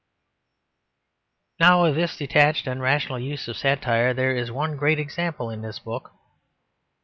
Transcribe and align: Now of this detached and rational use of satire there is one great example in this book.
Now 1.59 1.85
of 1.85 1.93
this 1.93 2.17
detached 2.17 2.65
and 2.65 2.81
rational 2.81 3.19
use 3.19 3.47
of 3.47 3.55
satire 3.55 4.15
there 4.15 4.35
is 4.35 4.49
one 4.51 4.75
great 4.75 4.97
example 4.97 5.51
in 5.51 5.61
this 5.61 5.77
book. 5.77 6.11